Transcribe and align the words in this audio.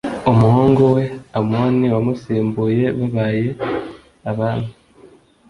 umuhungu 0.31 0.83
we 0.95 1.05
amoni 1.39 1.85
wamusimbuye 1.95 2.85
babaye 2.97 3.47
abami 4.29 4.71